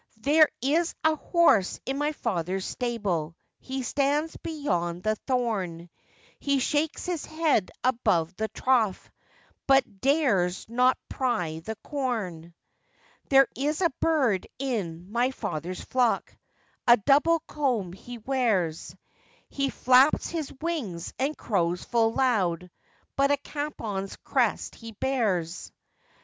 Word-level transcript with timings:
'There 0.17 0.49
is 0.63 0.95
a 1.03 1.15
horse 1.15 1.79
in 1.85 1.95
my 1.95 2.11
father's 2.11 2.65
stable, 2.65 3.35
He 3.59 3.83
stands 3.83 4.35
beyond 4.37 5.03
the 5.03 5.15
thorn; 5.27 5.91
He 6.39 6.57
shakes 6.57 7.05
his 7.05 7.23
head 7.27 7.69
above 7.83 8.35
the 8.35 8.47
trough, 8.47 9.11
But 9.67 10.01
dares 10.01 10.67
not 10.67 10.97
prie 11.07 11.59
the 11.59 11.75
corn. 11.83 12.55
'There 13.29 13.47
is 13.55 13.81
a 13.81 13.91
bird 14.01 14.47
in 14.57 15.11
my 15.11 15.29
father's 15.29 15.81
flock, 15.81 16.35
A 16.87 16.97
double 16.97 17.39
comb 17.41 17.93
he 17.93 18.17
wears; 18.17 18.95
He 19.49 19.69
flaps 19.69 20.29
his 20.29 20.51
wings, 20.61 21.13
and 21.19 21.37
crows 21.37 21.83
full 21.83 22.13
loud, 22.13 22.71
But 23.15 23.29
a 23.29 23.37
capon's 23.37 24.15
crest 24.23 24.73
he 24.73 24.93
bears. 24.93 25.71